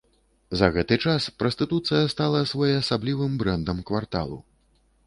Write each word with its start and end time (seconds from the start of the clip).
За 0.61 0.69
гэты 0.77 0.97
час 1.03 1.27
прастытуцыя 1.43 2.09
стала 2.15 2.43
своеасаблівым 2.53 3.39
брэндам 3.45 3.87
кварталу. 3.93 4.47